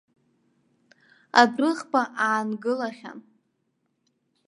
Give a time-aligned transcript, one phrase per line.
[1.41, 3.19] Адәыӷба аангылахьан.